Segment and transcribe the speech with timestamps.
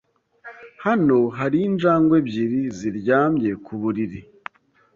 [0.85, 4.21] Hano hari injangwe ebyiri ziryamye ku buriri.